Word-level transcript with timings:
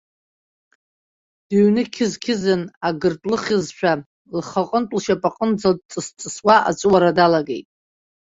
Дыҩнықьызқьызын, 1.47 2.61
агыртә 2.87 3.25
лыхьызшәа 3.31 3.91
лхаҟынтәлшьапаҿынӡа 4.37 5.69
дҵыс-ҵысуа 5.77 6.55
аҵәуара 6.69 7.17
далагеит. 7.17 7.67